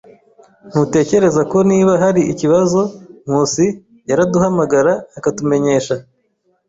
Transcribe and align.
Ntutekereza 0.67 1.41
ko 1.51 1.57
niba 1.69 1.93
hari 2.03 2.21
ikibazo, 2.33 2.79
Nkusi 3.25 3.65
yaraduhamagara 4.09 4.93
akatumenyesha? 5.17 5.95